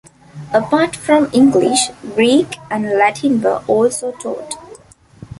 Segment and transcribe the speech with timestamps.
[0.51, 4.55] Apart from English, Greek and Latin were also taught.